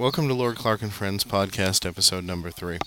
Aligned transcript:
Welcome 0.00 0.28
to 0.28 0.34
Lord 0.34 0.56
Clark 0.56 0.80
and 0.80 0.90
Friends 0.90 1.24
podcast, 1.24 1.84
episode 1.84 2.24
number 2.24 2.50
three. 2.50 2.78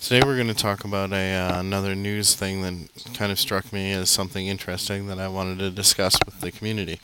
Today 0.00 0.26
we're 0.26 0.36
going 0.36 0.48
to 0.48 0.54
talk 0.54 0.84
about 0.84 1.12
a 1.12 1.34
uh, 1.34 1.60
another 1.60 1.94
news 1.94 2.34
thing 2.34 2.62
that 2.62 3.12
kind 3.12 3.30
of 3.30 3.38
struck 3.38 3.74
me 3.74 3.92
as 3.92 4.08
something 4.08 4.46
interesting 4.46 5.06
that 5.08 5.18
I 5.18 5.28
wanted 5.28 5.58
to 5.58 5.70
discuss 5.70 6.16
with 6.24 6.40
the 6.40 6.50
community. 6.50 6.98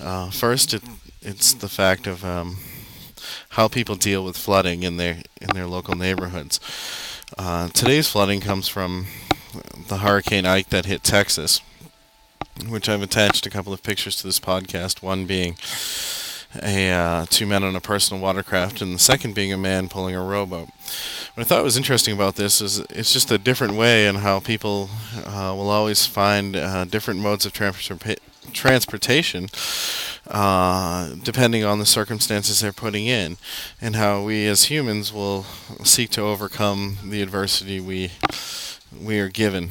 Uh, 0.00 0.30
first, 0.30 0.72
it, 0.72 0.82
it's 1.20 1.52
the 1.52 1.68
fact 1.68 2.06
of 2.06 2.24
um, 2.24 2.60
how 3.50 3.68
people 3.68 3.94
deal 3.94 4.24
with 4.24 4.38
flooding 4.38 4.84
in 4.84 4.96
their 4.96 5.18
in 5.38 5.48
their 5.52 5.66
local 5.66 5.94
neighborhoods. 5.94 6.58
Uh, 7.36 7.68
today's 7.68 8.08
flooding 8.08 8.40
comes 8.40 8.68
from 8.68 9.04
the 9.88 9.98
Hurricane 9.98 10.46
Ike 10.46 10.70
that 10.70 10.86
hit 10.86 11.04
Texas, 11.04 11.60
which 12.66 12.88
I've 12.88 13.02
attached 13.02 13.44
a 13.44 13.50
couple 13.50 13.74
of 13.74 13.82
pictures 13.82 14.16
to 14.16 14.26
this 14.26 14.40
podcast. 14.40 15.02
One 15.02 15.26
being 15.26 15.56
a 16.60 16.90
uh, 16.90 17.26
two 17.30 17.46
men 17.46 17.62
on 17.64 17.76
a 17.76 17.80
personal 17.80 18.22
watercraft, 18.22 18.82
and 18.82 18.94
the 18.94 18.98
second 18.98 19.34
being 19.34 19.52
a 19.52 19.58
man 19.58 19.88
pulling 19.88 20.14
a 20.14 20.22
rowboat. 20.22 20.68
What 21.34 21.40
I 21.40 21.44
thought 21.44 21.64
was 21.64 21.76
interesting 21.76 22.14
about 22.14 22.36
this 22.36 22.60
is 22.60 22.80
it's 22.90 23.12
just 23.12 23.30
a 23.30 23.38
different 23.38 23.74
way 23.74 24.06
in 24.06 24.16
how 24.16 24.40
people 24.40 24.90
uh, 25.24 25.54
will 25.56 25.70
always 25.70 26.04
find 26.06 26.56
uh, 26.56 26.84
different 26.84 27.20
modes 27.20 27.46
of 27.46 27.52
transporta- 27.52 28.18
transportation 28.52 29.48
uh, 30.28 31.14
depending 31.22 31.64
on 31.64 31.78
the 31.78 31.86
circumstances 31.86 32.60
they're 32.60 32.72
putting 32.72 33.06
in, 33.06 33.36
and 33.80 33.96
how 33.96 34.22
we 34.22 34.46
as 34.46 34.64
humans 34.64 35.12
will 35.12 35.44
seek 35.84 36.10
to 36.10 36.22
overcome 36.22 36.98
the 37.04 37.22
adversity 37.22 37.80
we 37.80 38.12
we 39.00 39.18
are 39.18 39.28
given. 39.28 39.70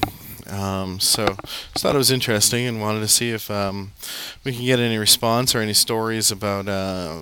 Um, 0.52 1.00
so 1.00 1.24
I 1.26 1.80
thought 1.80 1.96
it 1.96 1.98
was 1.98 2.12
interesting 2.12 2.66
and 2.66 2.82
wanted 2.82 3.00
to 3.00 3.08
see 3.08 3.32
if 3.32 3.50
um, 3.50 3.94
we 4.44 4.54
can 4.54 4.66
get 4.66 4.80
any 4.80 4.98
response 4.98 5.56
or 5.56 5.60
any 5.60 5.74
stories 5.74 6.32
about 6.32 6.68
uh, 6.68 7.20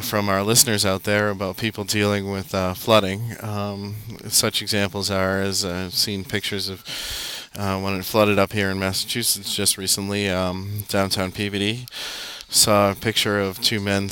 from 0.00 0.28
our 0.28 0.42
listeners 0.42 0.86
out 0.86 1.02
there 1.02 1.30
about 1.30 1.56
people 1.56 1.84
dealing 1.84 2.30
with 2.30 2.54
uh, 2.54 2.74
flooding. 2.74 3.32
Um, 3.42 3.96
such 4.28 4.62
examples 4.62 5.10
are 5.10 5.40
as 5.40 5.64
I've 5.64 5.94
seen 5.94 6.24
pictures 6.24 6.68
of 6.68 6.84
uh, 7.56 7.78
when 7.80 7.94
it 7.94 8.04
flooded 8.04 8.38
up 8.38 8.52
here 8.52 8.70
in 8.70 8.78
Massachusetts 8.78 9.54
just 9.54 9.78
recently, 9.78 10.28
um, 10.28 10.84
downtown 10.88 11.32
Peabody. 11.32 11.86
Saw 12.48 12.92
a 12.92 12.94
picture 12.94 13.40
of 13.40 13.60
two 13.60 13.80
men 13.80 14.10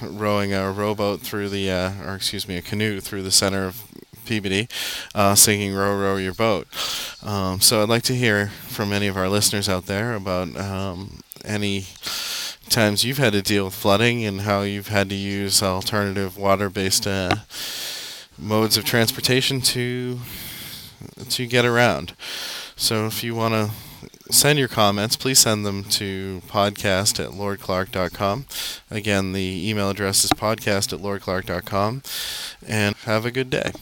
rowing 0.00 0.52
a 0.52 0.70
rowboat 0.72 1.20
through 1.20 1.48
the, 1.48 1.70
uh, 1.70 1.92
or 2.04 2.14
excuse 2.14 2.48
me, 2.48 2.56
a 2.56 2.62
canoe 2.62 3.00
through 3.00 3.22
the 3.22 3.30
center 3.30 3.66
of 3.66 3.82
Peabody, 4.24 4.68
uh, 5.14 5.34
singing 5.34 5.74
"Row, 5.74 5.96
row 5.96 6.16
your 6.16 6.34
boat." 6.34 6.66
Um, 7.22 7.60
so 7.60 7.82
I'd 7.82 7.88
like 7.88 8.02
to 8.04 8.14
hear 8.14 8.48
from 8.68 8.92
any 8.92 9.06
of 9.06 9.16
our 9.16 9.28
listeners 9.28 9.68
out 9.68 9.86
there 9.86 10.14
about 10.14 10.56
um, 10.56 11.20
any 11.44 11.86
times 12.68 13.04
you've 13.04 13.18
had 13.18 13.32
to 13.34 13.42
deal 13.42 13.66
with 13.66 13.74
flooding 13.74 14.24
and 14.24 14.42
how 14.42 14.62
you've 14.62 14.88
had 14.88 15.08
to 15.10 15.14
use 15.14 15.62
alternative 15.62 16.36
water-based 16.36 17.06
uh, 17.06 17.36
modes 18.38 18.76
of 18.76 18.84
transportation 18.84 19.60
to 19.60 20.18
to 21.28 21.46
get 21.46 21.64
around. 21.64 22.14
So 22.76 23.06
if 23.06 23.22
you 23.22 23.34
want 23.34 23.54
to 23.54 23.70
send 24.32 24.58
your 24.58 24.68
comments, 24.68 25.16
please 25.16 25.38
send 25.38 25.64
them 25.66 25.84
to 25.84 26.42
podcast 26.48 27.22
at 27.22 27.30
lordclark.com. 27.30 28.46
Again, 28.90 29.32
the 29.32 29.68
email 29.68 29.90
address 29.90 30.24
is 30.24 30.30
podcast 30.32 30.92
at 30.92 31.00
lordclark.com. 31.00 32.02
And 32.66 32.96
have 32.96 33.26
a 33.26 33.30
good 33.30 33.50
day. 33.50 33.72